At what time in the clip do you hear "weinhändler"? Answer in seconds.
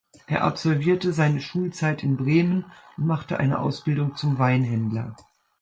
4.39-5.15